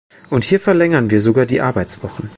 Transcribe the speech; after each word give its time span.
Und 0.31 0.45
hier 0.45 0.59
verlängern 0.59 1.11
wir 1.11 1.21
sogar 1.21 1.45
die 1.45 1.61
Arbeitswochen. 1.61 2.29